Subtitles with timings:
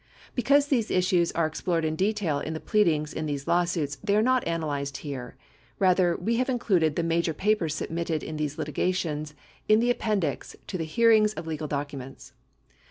[0.33, 4.15] Because these issues are ex plored in detail in the pleadings in these lawsuits, they
[4.15, 5.35] are not analyzed here;
[5.77, 9.35] rather, we have included the major papers submitted in these litigations
[9.69, 12.33] in the Appendix to the Hearings of Legal Documents.